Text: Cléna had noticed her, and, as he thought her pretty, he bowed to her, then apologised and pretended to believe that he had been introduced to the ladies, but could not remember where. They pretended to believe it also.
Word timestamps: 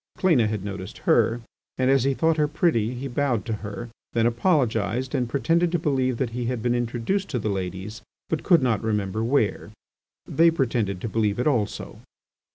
Cléna 0.17 0.47
had 0.47 0.63
noticed 0.65 0.97
her, 1.05 1.41
and, 1.77 1.91
as 1.91 2.05
he 2.05 2.15
thought 2.15 2.37
her 2.37 2.47
pretty, 2.47 2.95
he 2.95 3.07
bowed 3.07 3.45
to 3.45 3.53
her, 3.61 3.87
then 4.13 4.25
apologised 4.25 5.13
and 5.13 5.29
pretended 5.29 5.71
to 5.71 5.77
believe 5.77 6.17
that 6.17 6.31
he 6.31 6.45
had 6.45 6.63
been 6.63 6.73
introduced 6.73 7.29
to 7.29 7.37
the 7.37 7.49
ladies, 7.49 8.01
but 8.27 8.41
could 8.41 8.63
not 8.63 8.81
remember 8.81 9.23
where. 9.23 9.69
They 10.25 10.49
pretended 10.49 11.01
to 11.01 11.07
believe 11.07 11.37
it 11.37 11.45
also. 11.45 11.99